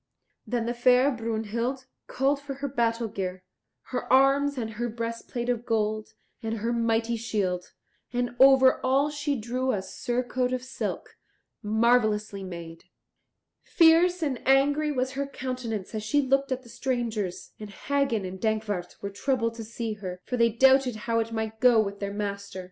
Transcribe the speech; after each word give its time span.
Then 0.47 0.65
the 0.65 0.73
fair 0.73 1.11
Brunhild 1.11 1.85
called 2.07 2.41
for 2.41 2.55
her 2.55 2.67
battle 2.67 3.07
gear, 3.07 3.43
her 3.93 4.11
arms, 4.11 4.57
and 4.57 4.71
her 4.71 4.89
breastplate 4.89 5.47
of 5.47 5.63
gold 5.63 6.15
and 6.41 6.57
her 6.57 6.73
mighty 6.73 7.15
shield; 7.15 7.71
and 8.11 8.35
over 8.39 8.83
all 8.83 9.11
she 9.11 9.39
drew 9.39 9.71
a 9.71 9.83
surcoat 9.83 10.53
of 10.53 10.63
silk, 10.63 11.17
marvellously 11.61 12.43
made. 12.43 12.85
Fierce 13.61 14.23
and 14.23 14.41
angry 14.47 14.91
was 14.91 15.11
her 15.11 15.27
countenance 15.27 15.93
as 15.93 16.01
she 16.01 16.19
looked 16.19 16.51
at 16.51 16.63
the 16.63 16.69
strangers, 16.69 17.51
and 17.59 17.69
Hagen 17.69 18.25
and 18.25 18.41
Dankwart 18.41 18.95
were 19.03 19.11
troubled 19.11 19.53
to 19.53 19.63
see 19.63 19.93
her, 19.93 20.19
for 20.25 20.35
they 20.35 20.49
doubted 20.49 20.95
how 21.05 21.19
it 21.19 21.31
might 21.31 21.59
go 21.59 21.79
with 21.79 21.99
their 21.99 22.11
master. 22.11 22.59